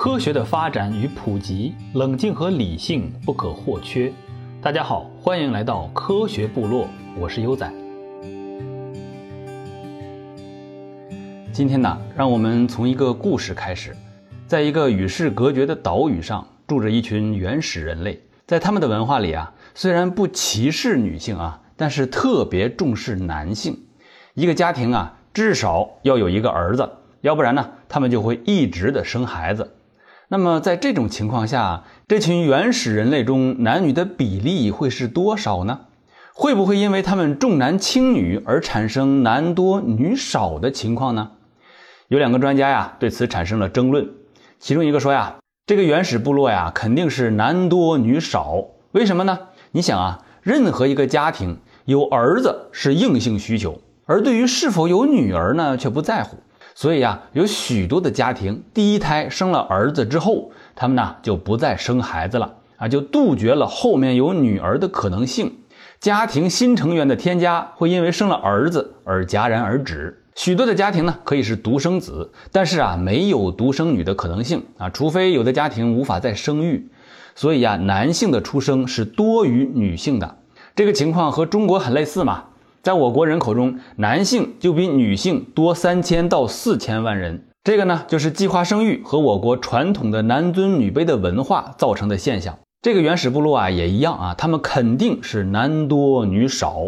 [0.00, 4.12] 科学的发展与普及，冷静和理性不可或缺。
[4.62, 6.86] 大家好，欢迎来到科学部落，
[7.18, 7.68] 我是优仔。
[11.52, 13.92] 今天呢，让我们从一个故事开始。
[14.46, 18.22] 在一个与世隔绝的岛屿上，住着一群原始人类。
[18.46, 23.76] 在他们的文化里啊，虽然不歧视女性啊，但是特别重视男性。
[24.34, 26.88] 一个家庭啊，至少要有一个儿子，
[27.22, 29.68] 要不然呢，他们就会一直的生孩子。
[30.30, 35.80] 那么在这种情况下，这群原始人类中男女的比例会是多少呢？
[36.34, 41.30] 会不会因为他们重男轻女而产生男多女少的情况呢？
[42.08, 44.06] 有两个专家呀对此产生了争论。
[44.58, 48.66] 其中一个说呀，这个原始部落呀肯定是男多女少。
[48.92, 49.38] 为什么呢？
[49.72, 56.36] 你想啊，任何一个家庭有儿子是硬性需求，而对于是否有女儿呢却不在乎。
[56.80, 65.58] 所以呀，有许多的家庭，第一胎生了儿子之后，他们呢就不再生孩子了啊，就杜绝了后面有女儿的可能性。
[65.98, 70.22] 家庭新成员的添加会因为生了儿子而戛然而止。
[70.36, 76.88] 许多的家庭呢可以是独生子，但是啊没有独生女的可能性啊，除非有的家庭无法再生育。
[77.34, 80.36] 所以呀，男性的出生是多于女性的。
[80.76, 82.44] 这个情况和中国很类似嘛。
[82.82, 87.44] 在我国人口中，男性就比女性多三千到四千万人。
[87.64, 92.58] 这个呢，就是计划生育和我国传统的男尊女卑的文化造成的现象。
[92.80, 96.82] 这个原始部落啊，也一样啊，他们肯定是男多女少。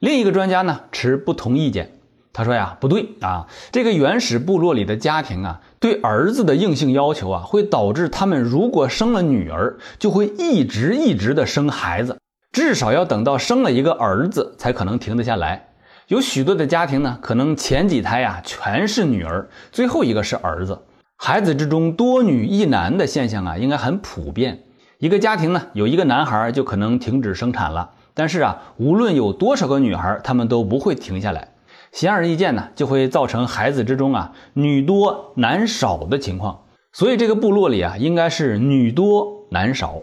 [0.00, 1.92] 另一个专家呢，持不同意见。
[2.32, 12.18] 他说呀，不对啊，这个原始部落里的家庭啊，对儿子的硬性要求啊，会导致他们如果生了女儿，就会一直一直的生孩子。
[12.56, 15.68] 至少要等到生了一个儿子才可能停得下来。
[16.08, 20.80] 有许多的家庭呢，可能前几胎呀全是女儿，最后一个是儿子。
[21.18, 24.62] 孩子之中多女一男的现象啊，应该很普遍。
[24.96, 31.48] 一个家庭呢有一个男孩就可能停止生产了，但是啊，无论有多少个女孩，他们都不会停下来。
[31.92, 36.60] 显而易见呢，就会造成孩子之中啊女多男少的情况。
[36.94, 39.96] 所以这个部落里啊，应该是女多男少。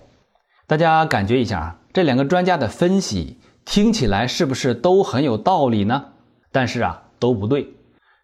[0.68, 1.76] 大家感觉一下啊。
[1.94, 6.06] 这两个专家的分析听起来是不是都很有道理呢？
[6.52, 7.68] 但是啊，都不对。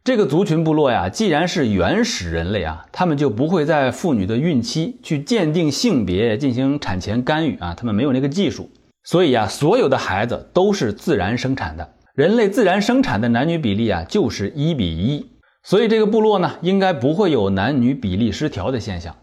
[0.04, 8.72] 这个族群部落呀，既然是原始人类啊，他们就不会在妇女的孕期去鉴定性别进行产前干预啊，他们没有那个技术。
[9.04, 11.88] 所以啊，所有的孩子都是自然生产的。
[12.16, 15.30] 人类自然生产的男女比例啊，就是一比一。
[15.62, 19.16] 所以这个部落呢，应该不会有男女比例失调的现象。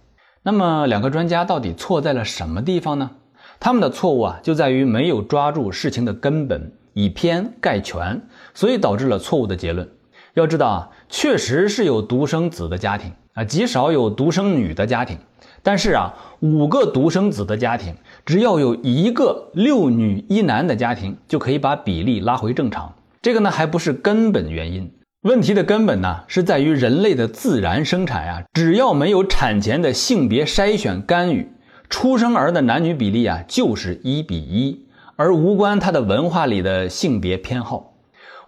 [0.45, 3.11] 那么两个专家到底错在了什么地方呢？
[3.59, 8.21] 他们的错误啊，就在于没有抓住事情的根本，以偏概全，
[8.55, 9.89] 所以导致了错误的结论。
[10.35, 15.19] 要知道啊，确实是有独生子的家庭啊，极少有独生女的家庭。
[15.63, 17.95] 但是啊，五个独生子的家庭，
[18.25, 22.95] 只要有一个六女一男的家庭，就可以把比例拉回正常。
[23.21, 24.93] 这个呢，还不是根本原因。
[25.23, 31.51] 问题的根本呢，是在于人类的自然生产呀，只要没有产前的性别筛选干预。
[31.89, 34.85] 出生儿的男女比例啊，就是一比一，
[35.17, 37.95] 而无关他的文化里的性别偏好。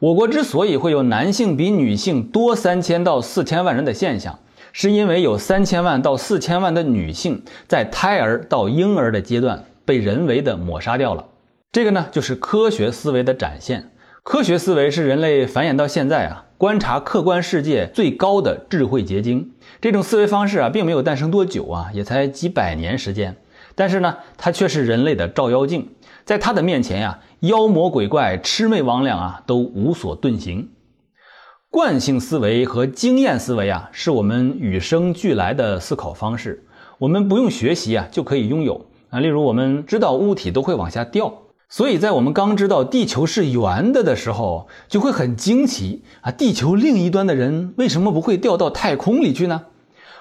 [0.00, 4.38] 我国之所以会有男性比女性多三千到四千万人的现象，
[4.72, 11.25] 是因为有三千万到四千万的女性在胎儿到婴儿的阶段被人为的抹杀掉了。
[11.72, 13.91] 这个呢，就是科学思维的展现。
[14.28, 19.53] 科学思维是人类繁衍到现在啊，观察客观世界最高的智慧结晶。
[19.81, 23.34] 这种思维方式啊，并没有诞生多久啊，也才几百年时间。
[23.75, 25.88] 但是呢，它却是人类的照妖镜，
[26.27, 30.69] 在它的面前呀，妖魔鬼怪、魑魅魍魉啊，都无所遁形。
[31.71, 36.67] 惯性思维和经验思维啊，是我们与生俱来的思考方式，
[36.99, 39.21] 我们不用学习啊，就可以拥有啊。
[39.21, 41.33] 例如，我们知道物体都会往下掉。
[41.71, 46.31] 所以在我们刚知道地球是圆的的时候，就会很惊奇啊！
[46.31, 49.67] 地球另一端的人为什么不会掉到太空里去呢？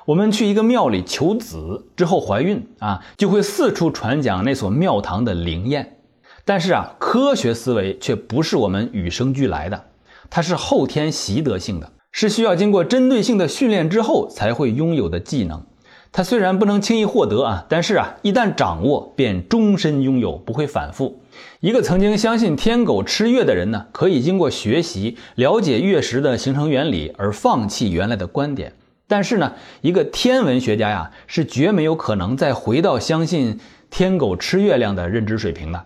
[0.08, 6.00] 我们去一个庙里求子之后怀孕啊，就会四处传讲那所庙堂的灵验。
[6.44, 9.86] 但是啊，科学思维却不是我们与生俱来的，
[10.30, 15.66] 它是后天习得性的，是需要经过针对性的训练之后才会拥有的技能。
[16.12, 21.21] 它虽然不能轻易获得啊，但是啊，一旦掌握便终身拥有，不会反复。
[21.59, 28.74] 一个曾经相信天狗吃月的人呢，可以经过学习了解月食的形成原理而放弃原来的观点。
[29.07, 33.59] 但是呢，一个天文学家呀，是绝没有可能再回到相信
[33.89, 35.86] 天狗吃月亮的认知水平的。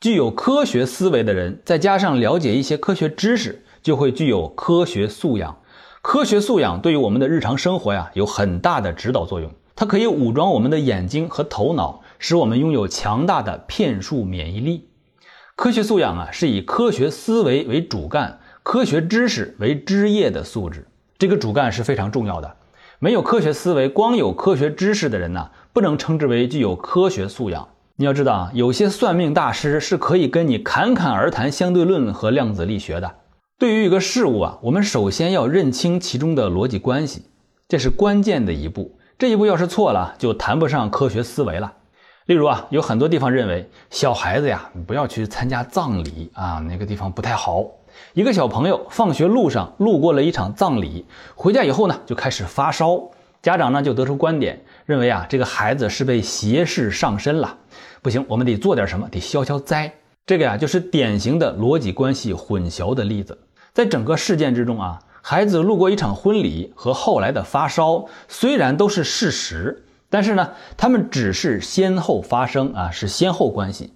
[0.00, 5.58] 具有科学思维的人，再加上了解一些科学知识，就会具有科学素养。
[6.00, 14.88] 科学素养对于我们的日常生活呀有很大的指导作用，它可以武装我们的眼睛和头脑，使我们拥有强大的骗术免疫力。
[15.56, 20.86] 科学素养啊是以科学思维为主干，科学知识为枝叶的素质。
[21.18, 22.56] 这个主干是非常重要的。
[23.00, 27.68] 没有科学思维，光有科学知识的人呢，不能称之为具有科学素养。
[27.96, 33.16] 你要知道啊，有些算命大师是可以跟你侃侃而谈相对论和量子力学的。
[33.58, 37.22] 对于一个事物啊，我们首先要认清其中的逻辑关系，
[37.66, 38.96] 这是关键的一步。
[39.18, 41.72] 这一步要是错了，就谈不上科学思维了。
[42.26, 47.66] 例如啊，有很多地方认为小孩子呀，不要去参加葬礼啊，那个地方不太好。
[48.14, 53.10] 一个小朋友放学路上路过了一场葬礼，回家以后呢，就开始发烧。
[53.42, 57.58] 家长呢就得出观点，认为啊，这个孩子是被邪事上身了。
[58.02, 59.92] 不行，我们得做点什么，得消消灾。
[60.24, 63.36] 这个呀，就是典型的逻辑关系混淆的例子。
[63.78, 73.92] 在整个事件之中啊，孩子路过一场婚礼和后来的发烧，虽然都是事实，但是呢，他们只是先后发生啊，是先后关系。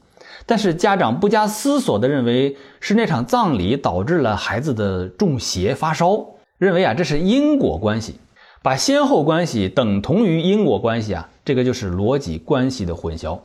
[0.46, 6.26] 但是家长不加思索地认为是那场葬礼导致了孩子的中邪发烧，
[6.58, 8.20] 认为啊这是因果关系，
[8.62, 13.36] 把先后关系等同于因果关系啊，这个就是逻辑关系的混淆。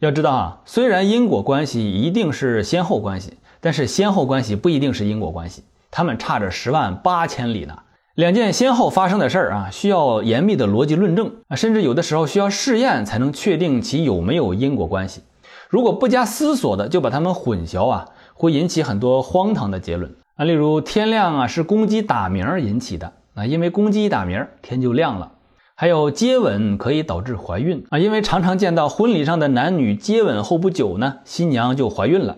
[0.00, 3.34] 要知道啊，虽然因果关系一定是先后关系。
[3.60, 7.76] 但是先后关系不一定是因果关系，他们差着十万八千里呢。
[8.14, 15.22] 两件先后发生的事儿啊，需要严密的逻辑论证啊，甚至有的时候需要试验才能确定其有没有因果关系。
[15.68, 20.44] 如果不加思索的就把它们混淆啊，会引起很多荒唐的结论啊。
[20.44, 25.32] 例如天亮啊是公鸡打鸣引起的啊，因为公鸡打鸣天就亮了。
[25.76, 32.36] 还有接吻可以导致怀孕啊，因为常常见到婚礼上的男女接吻后不久呢，新娘就怀孕了。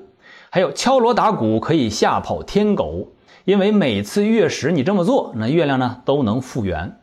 [0.54, 3.14] 还有敲锣打鼓可以吓跑天狗，
[3.46, 6.98] 因为每次月食你这么做，那月亮呢都能复原。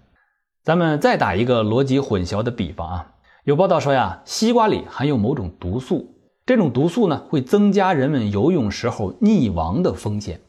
[0.64, 3.08] 咱们再打一个逻辑混淆的比方啊，
[3.46, 6.14] 有报道说呀，西瓜里含有某种毒素，
[6.46, 10.40] 这种毒素呢会增加人们游泳时候溺亡的风险。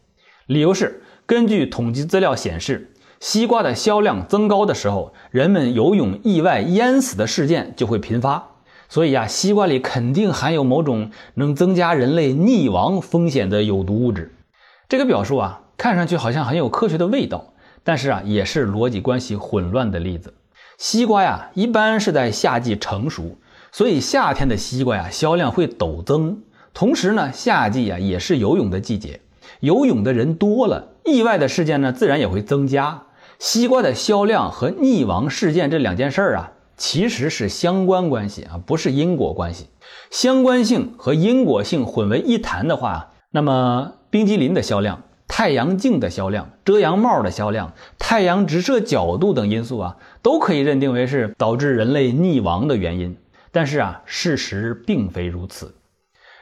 [0.44, 8.47] 理由是，根据统计资料显示，西瓜的销量增高的时候，人们游泳意外淹死的事件就会频发。
[8.91, 14.35] 所以啊，西瓜里肯定含有某种能增加人类溺亡风险的有毒物质。
[14.89, 17.55] 这个表述啊，看上去好像很有科学的味道，
[17.85, 20.35] 但是啊，也是逻辑关系混乱的例子。
[20.77, 23.39] 西瓜呀，一般是在夏季成熟，
[23.71, 26.43] 所以夏天的西瓜呀销量会陡增。
[26.75, 29.21] 同时呢，夏季呀也是游泳的季节，
[29.61, 33.05] 游泳的人多了，意外的事件呢自然也会增加。
[33.39, 36.53] 西瓜的销量和溺亡事件这两件事儿啊。
[36.81, 39.67] 其实是相关关系啊，不是因果关系。
[40.11, 53.15] 相关性和因果性混为一谈的话，那么冰激凌的销量、太阳镜的销量、遮阳帽的销量、太阳直射角度等因素啊，都可以认定为是导致人类溺亡的原因。
[53.53, 55.75] 但是啊，事实并非如此。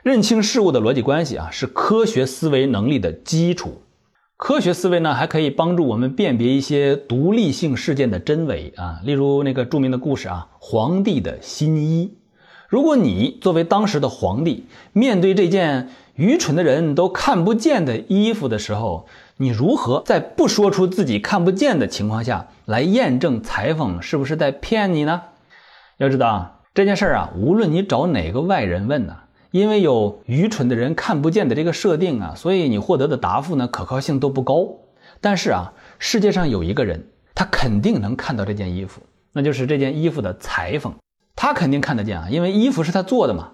[0.04, 3.82] 认清事物的逻辑关系啊，是科学思维能力的基础。
[4.38, 12.16] 科学思维呢，还可以帮助我们辨别一些独立性事件的真伪啊，例如那个著名的故事啊，皇帝的新衣。
[12.68, 19.08] 如果你作为当时的皇帝，面对这件愚蠢的人都看不见的衣服的时候，
[19.38, 25.20] 你如何在不说出自己看不见的情况下来验证裁缝是不是在骗你呢？
[25.96, 29.16] 要知道啊，这件事儿啊，无论你找哪个外人问呢。
[29.50, 34.68] 因为有愚蠢的人看不见的这个设定啊，所以你获得的答复呢可靠性都不高。
[35.20, 39.00] 但是啊，世界上有一个人，他肯定能看到这件衣服，
[39.32, 40.94] 那就是这件衣服的裁缝，
[41.34, 43.52] 他肯定看得见啊，因为衣服是他做的嘛。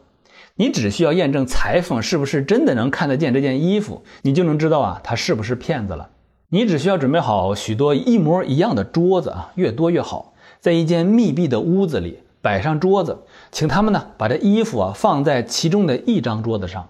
[0.56, 6.10] 你只需要验证裁缝是不是真的能看得见这件衣服，你就能知道啊他是不是骗子了。
[6.48, 12.18] 你只需要准备好许多一模一样的桌子啊，越多越好，在一间密闭的屋子里。
[12.44, 13.16] 摆上桌子，
[13.50, 16.86] 请他们呢把这衣服啊放在其中的一张桌子上，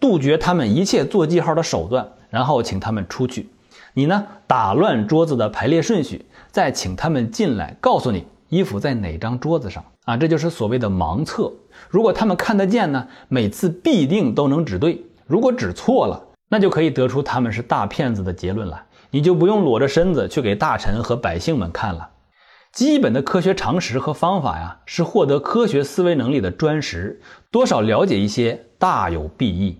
[0.00, 3.50] 杜绝他们一切做记号的手段，然后请他们出去。
[3.92, 10.16] 你呢打乱桌子的排列顺序，再请他们进来，告诉你衣服在哪张桌子上啊？
[10.16, 11.52] 这就是所谓的盲测。
[11.90, 16.18] 如果他们看得见呢，每次必定都能指对；如果指错了，
[16.48, 18.82] 那就可以得出他们是大骗子的结论了。
[19.10, 22.08] 你就不用裸着身子去给大臣和百姓们看了。
[22.74, 27.20] 基本的科学常识和方法呀，是获得科学思维能力的砖石。
[27.52, 29.78] 多少了解一些，大有裨益。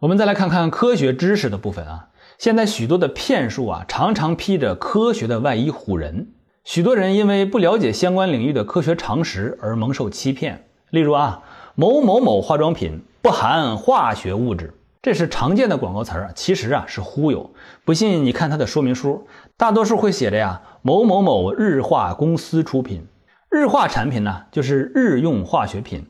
[0.00, 2.10] 我们再来看看科学知识的部分啊。
[2.38, 6.28] 现在许多的骗术啊，常常披着科学的外衣唬人。
[6.62, 10.68] 许多人因为不了解相关领域的科学常识而蒙受欺骗。
[10.90, 11.42] 例如啊，
[11.74, 14.72] 某某某化妆品不含化学物质。
[15.06, 17.48] 这是常见的广告词儿啊，其实啊是忽悠。
[17.84, 23.06] 不信你看它的说明书，大多数会写着呀某某某日化公司出品。
[23.48, 26.04] 日化产品呢，就是日用化学品。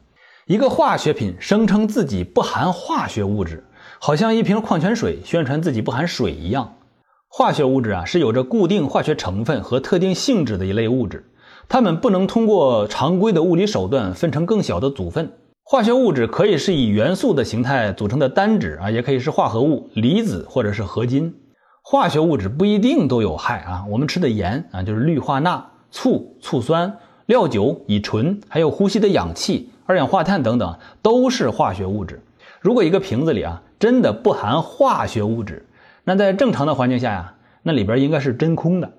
[0.46, 3.64] 一个化学品声称自己不含化学物质，
[4.00, 6.76] 好像一瓶矿泉水宣传自己不含水一样。
[7.28, 11.30] 化学物质啊，是有着固定化学成分和特定性质的一类物质，
[11.68, 15.32] 它们不能通过常规的物理手段分成更小的组分。
[15.68, 21.34] 化学物质可以是以元素的形态组成的单质啊，也可以是化合物、离子或者是合金。
[21.82, 26.96] 化学物质不一定都有害啊，我们吃的盐啊，就是氯化钠、醋、醋酸、
[27.26, 32.22] 料酒、乙醇，还有呼吸的氧气、二氧化碳等等，都是化学物质。
[32.60, 35.66] 如果一个瓶子里啊，真的不含化学物质，
[36.04, 38.92] 那在正常的环境下呀，那里边应该是真空的。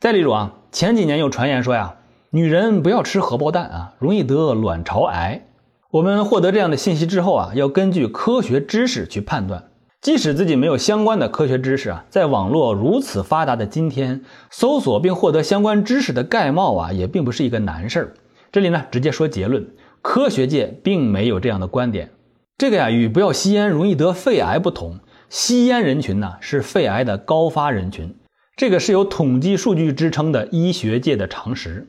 [0.00, 1.94] 再例如啊，前几年有传言说呀，
[2.28, 5.46] 女人不要吃荷包蛋啊，容易得卵巢癌。
[5.94, 9.68] 我们获得这样的信息之后啊，要根据科学知识去判断。
[10.00, 18.14] 即使自己没有相关的科学知识啊，在网络如此发达的今天，搜索并获得相关知识的盖帽啊，也并不是一个难事儿。
[18.50, 19.68] 这里呢，直接说结论：
[20.02, 22.10] 科学界并没有这样的观点。
[22.58, 24.98] 这个呀，与不要吸烟容易得肺癌不同。
[25.28, 28.16] 吸烟人群呢是肺癌的高发人群，
[28.56, 31.86] 这个是有统计数据支撑的医学界的常识。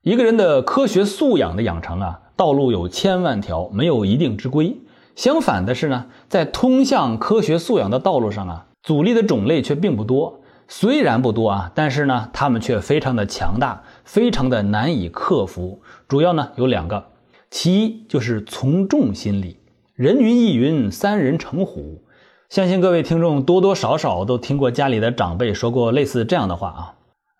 [0.00, 4.76] 一个人的科学素养的养成啊，道路有千万条，没有一定之规。
[5.14, 10.40] 相反的是呢，在通向科学素养的道路上啊，阻力的种类却并不多。
[10.66, 15.82] 虽然不多啊，但是呢，他们却非常的强大，非常的难以克服。
[16.08, 17.04] 主要呢有两个，
[17.48, 19.60] 其一就是从众心理，
[19.94, 22.02] 人云亦云，三人成虎。
[22.48, 26.80] 相信各位听众多多少少都听过家里的长辈说过类似这样的话啊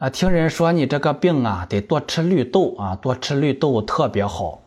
[0.06, 0.11] 啊！
[0.11, 4.61] 听人说你这个病啊，得多吃绿豆啊，多吃绿豆特别好。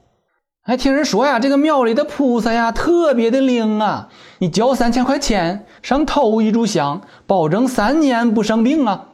[0.68, 9.10] 还听人说呀，这个庙里的菩萨呀特别的灵啊，你交三千块钱上头一炷香，保证三年不生病啊。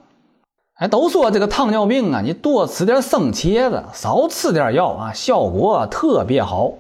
[0.76, 6.72] 哎都说这个糖尿病啊，你多吃点生茄子，少吃点药啊，效果特别好。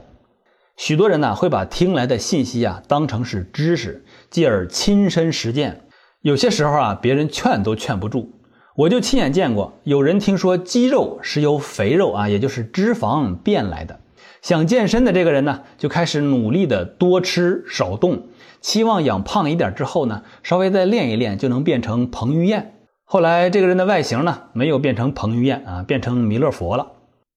[0.77, 4.05] 许多人呢会把听来的信息啊当成是知识。
[4.29, 5.81] 继而亲身实践，
[6.21, 8.31] 有些时候啊，别人劝都劝不住。
[8.77, 13.99] 我就亲眼见过，有人听说肌肉是由肥肉啊，也就是脂肪变来的，
[14.41, 18.23] 想健身的这个人呢，就开始努力的多吃少动，
[18.59, 22.73] 期望养胖一点之后呢，稍微再练一练就能变成彭于晏。
[23.05, 26.87] 后来这个人的外形呢，没有变成彭于晏啊，变成弥勒佛了。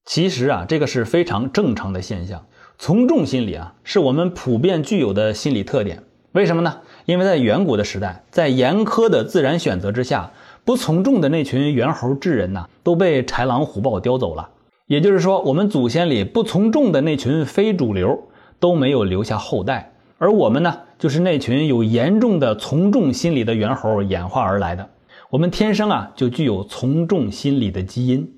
[0.06, 2.46] 其实啊，这个是非常正常的现象。
[2.78, 6.04] 从众心理啊，是我们普遍具有的心理特点。
[6.32, 6.78] 为什么呢？
[7.04, 10.30] 因为在远古的时代，在严苛的自然选择之下，
[10.64, 14.48] 不从众的那群猿猴智人呐，都被豺狼虎豹叼走了。
[14.86, 18.28] 也就是说，我们祖先里不从众的那群非主流
[18.60, 24.90] 都没有留下后代，而我们呢，就是那群有严重的从众心理的猿猴演化而来的。
[25.30, 28.30] 我们天生啊就具有从众心理的基因。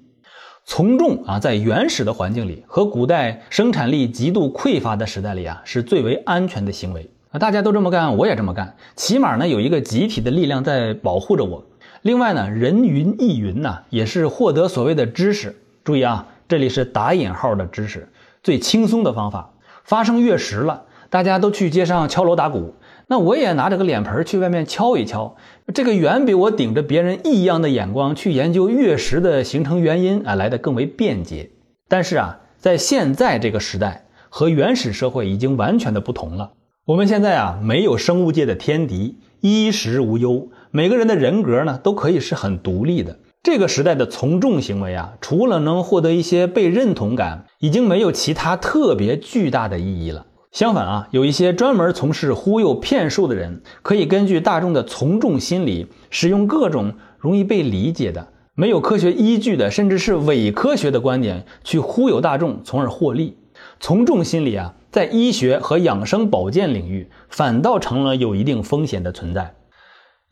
[0.65, 7.41] 从众啊，在原始的环境里和古代生产力极度匮乏的时代里啊，是最为安全的行为啊。
[7.41, 8.77] 大家都这么干，我也这么干。
[8.95, 11.65] 起码呢，有一个集体的力量在保护着我。
[12.03, 15.57] 另外呢，人云亦云呐，也是获得所谓的知识。
[15.85, 18.09] 注意啊，这里是打引号的知识，
[18.43, 19.55] 最轻松的方法。
[19.83, 22.75] 发生月食了，大家都去街上敲锣打鼓，
[23.09, 25.37] 那我也拿着个脸盆去外面敲一敲。
[25.75, 31.51] 这个远比我顶着别人异样的眼光去研究月食的形成原因啊来的更为便捷。
[31.89, 36.53] 但是啊，在现在这个时代，和原始社会已经完全的不同了。
[36.85, 43.19] 我们现在啊，没有生物界的天敌，衣食无忧，每个人的人格呢，都可以是很独立的。
[43.47, 50.27] 这个时代的从众行为啊，除了能获得一些被认同感，已经没有其他特别巨大的意义了。
[50.51, 58.27] 相反啊，有一些专门从事忽悠骗术的人，可以根据大众的从众心理，使用各种容易被理解的、
[58.57, 63.39] 没有科学依据的，甚至是伪科学的观点，去忽悠大众，从而获利。
[63.79, 64.75] 从众心理啊。
[64.91, 69.55] 在医学和养生保健领域，反倒成了有一定风险的存在。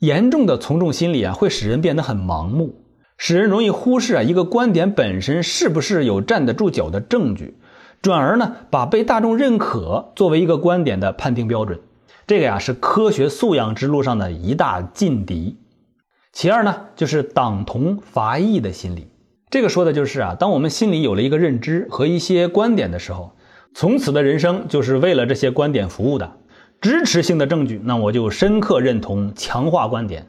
[0.01, 2.75] 严重的从众心理啊，会使人变得很盲目，
[3.17, 7.57] 使人容易忽视啊一个观点本身是不是有站得住脚的证据，
[8.03, 11.81] 转而呢把被大众认可作为一个观点的判定标准。
[12.27, 15.57] 这个呀是科学素养之路上的一大劲敌。
[16.33, 19.09] 其二呢，就是党同伐异的心理。
[19.51, 23.37] 这个说的就是啊，当我们心里有了一个认知和一些观点的时候。
[23.77, 26.37] 从此的人生就是为了这些观点服务的。
[26.81, 30.23] 支持性的证据，那我就深刻认同，强化观点；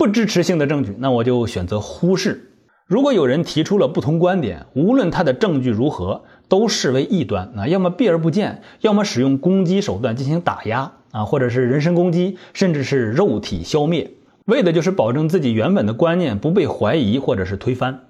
[0.00, 2.54] 不支持性的证据，那我就选择忽视。
[2.86, 10.92] 如果有人提出了不同观点，无论他的证据如何，都视为异端，啊，要么避而不见，要么使用攻击手段进行打压。
[11.10, 14.10] 啊，或者是人身攻击，甚至是肉体消灭，
[14.46, 18.04] 为的就是保证自己原本的观念不被怀疑或者是推翻。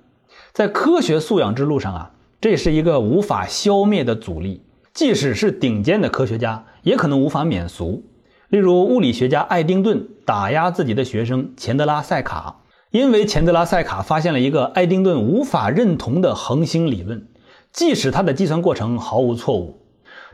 [0.52, 4.62] 在科学素养之路上啊，这是一个无法消灭的阻力，
[4.94, 8.04] 即使是顶尖的科学家，也可能无法免俗。
[8.50, 17.28] 例如，物理学家爱丁顿打压自己的学生钱德拉塞卡，因为钱德拉塞卡发现了一个爱丁顿无法认同的恒星理论，
[17.73, 19.78] 即使他的计算过程毫无错误。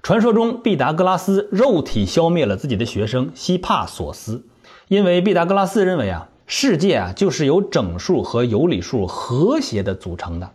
[0.02, 4.46] 传说中，毕达哥拉斯肉体消灭了自己的学生希帕索斯，
[4.88, 10.50] 因为毕达哥拉斯认为啊，世界啊就是由整数和有理数和谐的组成的，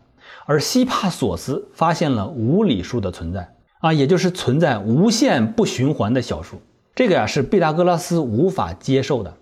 [0.48, 6.60] 而希帕索斯发现了无理数的存在啊，也就是存在无限不循环的小数。
[7.02, 9.34] 这个呀是毕达哥拉斯无法接受的。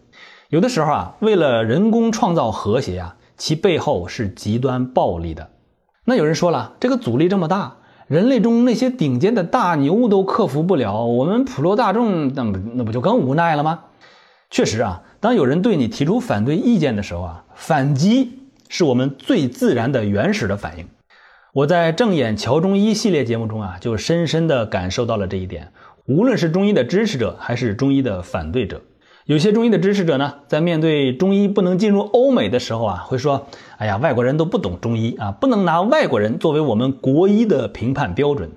[0.47, 5.49] 有的时候啊，为了人工创造和谐啊，其背后是极端暴力的。
[6.05, 7.75] 那有人说了，这个阻力这么大。
[8.07, 13.81] 人类中那些顶尖的大牛都克服不了，我们普罗大众那不那不就更无奈了吗？
[14.49, 18.39] 确实啊，当有人对你提出反对意见的时候啊，反击
[18.69, 20.87] 是我们最自然的原始的反应。
[21.51, 25.73] 我在正眼瞧中医系列节目中啊，就深深地感受到了这一点。
[26.09, 28.81] 无论是中医的支持者还是中医的反对者。
[29.25, 33.45] 有些中医的支持者呢，在面对中医不能进入欧美的时候啊，会说
[33.77, 38.49] ：“哎呀，外国人都不懂中医啊，不能拿外国人作为我们国医的评判标准。”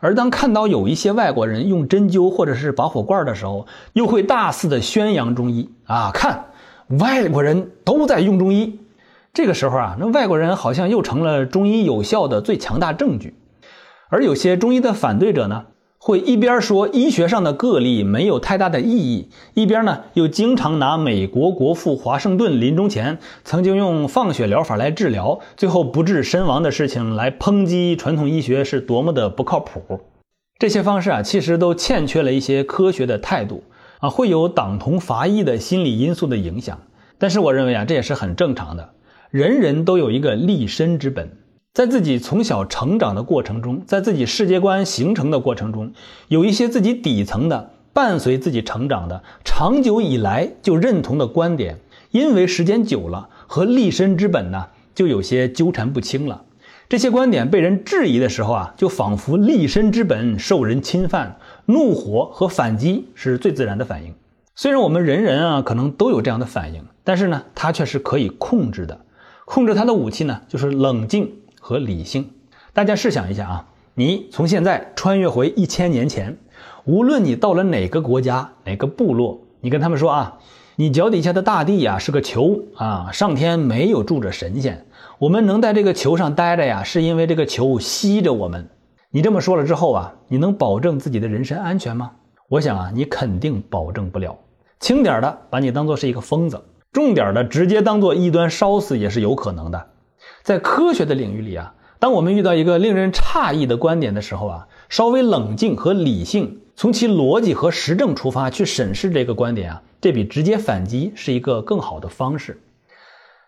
[0.00, 6.46] 而当看到有一些外国人用针灸或者是拔火罐的时候，又会大肆的宣扬中医啊，看
[6.88, 8.80] 外国人都在用中医。
[9.32, 13.36] 这个时候啊，那外国人好像又成了中医有效的最强大证据。
[14.08, 15.66] 而有些中医的反对者呢？
[16.06, 29.98] 会一边说医学上的个例没有太大的意义，一边呢又经常拿美国国父华盛顿临终前曾经用放血疗法来治疗，最后不治身亡的事情来抨击传统医学是多么的不靠谱。
[30.60, 33.64] 这些方式啊，其实都欠缺了一些科学的态度
[33.98, 36.78] 啊，会有党同伐异的心理因素的影响。
[37.18, 38.90] 但是我认为啊，这也是很正常的，
[39.32, 41.32] 人人都有一个立身之本。
[41.76, 45.92] 在自己从小成长的过程中，在自己世界观形成的过程中，
[46.28, 51.78] 有一些自己底层的伴随自己成长的长久以来就认同的观点，
[52.12, 56.44] 因为时间久了和立身之本呢，就有些纠缠不清了。
[56.88, 61.36] 这些观点被人质疑的时候啊，就仿佛立身之本受人侵犯，
[61.66, 64.14] 怒火和反击是最自然的反应。
[64.54, 68.98] 虽然我们人人啊可能都有这样的反应，但是呢，它却是可以控制的。
[69.44, 71.30] 控制它的武器呢，就是冷静。
[71.66, 72.30] 和理性，
[72.72, 76.38] 大家试想一下啊，你从现在穿越回一千年前，
[76.84, 80.38] 无论你到了哪个国家、哪个部落，你跟他们说啊，
[80.76, 84.86] 你脚底下的大地呀是个球啊，上天没有住着神仙，
[85.18, 88.68] 我们能在这个球上待着呀，是因为这个球吸着我们。
[89.10, 92.12] 你这么说了之后啊，你能保证自己的人身安全吗？
[92.48, 94.38] 我想啊，你肯定保证不了。
[94.78, 99.84] 轻点的把你当做是一个疯子，重点的直接当做异端烧死也是有可能的。
[100.46, 112.62] 在科学的领域里啊，当我们遇到一个令人诧异的观点的时候啊，稍微冷静和理性，从其逻辑和实证出发去审视这个观点啊，这比直接反击是一个更好的方式。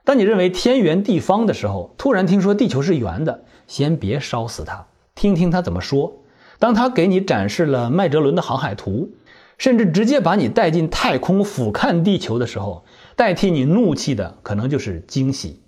[0.04, 4.84] 当你认为天圆地方的时候，突然听说地球是圆的，先别烧死他，
[5.14, 6.12] 听听他怎么说。
[6.58, 9.08] 当他给你展示了麦哲伦的航海图，
[9.56, 12.84] 甚至直接把你带进太空俯瞰地球的时候，
[13.14, 15.61] 代替你怒气的可能就是惊喜。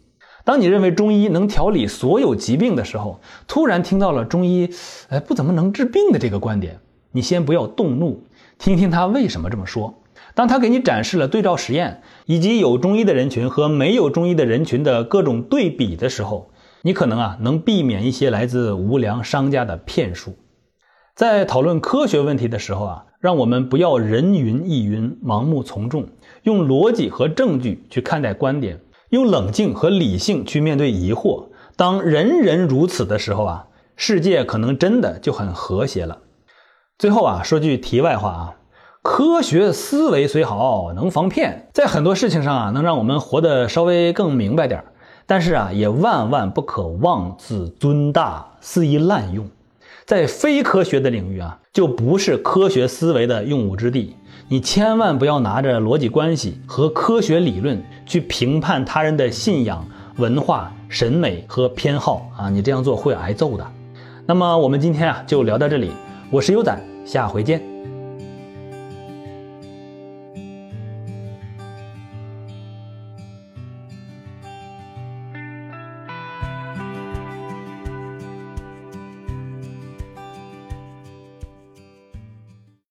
[0.45, 4.71] 当你认为中医能调理所有疾病的时候，突然听到了中医，
[5.09, 6.81] 哎，不怎么能治病的这个观点，
[7.13, 8.25] 你先不要动怒，
[8.59, 10.03] 听听他为什么这么说。
[10.35, 16.51] 当他给你展示了对照实验，以及有中医的人群和没有中医的人群的各种对比的时候，
[16.83, 20.37] 你可能啊能避免一些来自无良商家的骗术。
[21.15, 26.07] 在讨论科学问题的时候啊，让我们不要人云亦云、盲目从众，
[26.45, 28.81] 用逻辑和证据去看待观点。
[29.11, 36.19] 用冷静和理性去面对疑惑，当人人如此的时候啊，世界可能真的就很和谐了。
[36.97, 38.55] 最后啊，说句题外话啊，
[39.03, 44.85] 科学思维虽好，能防骗，在很多事情上啊，能让我们活得稍微更明白点
[45.27, 49.49] 但是啊，也万万不可妄自尊大，肆意滥用。
[50.11, 54.17] 在非科学的领域啊，就不是科学思维的用武之地。
[54.49, 62.51] 你千万不要拿着逻辑关系和科学理论去评判他人的信仰、文化、审美和偏好啊！
[62.51, 63.65] 你这样做会挨揍的。
[64.27, 65.93] 那么我们今天啊就聊到这里，
[66.33, 67.63] 我是优仔，下回见。